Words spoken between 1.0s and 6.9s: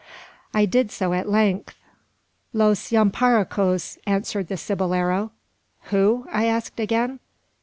at length. "Los Yamparicos," answered the cibolero. "Who?" I asked